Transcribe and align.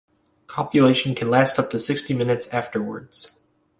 Copulation 0.47 1.13
can 1.13 1.29
last 1.29 1.59
up 1.59 1.69
to 1.69 1.79
sixty 1.79 2.15
minutes 2.15 2.47
afterwards. 2.47 3.33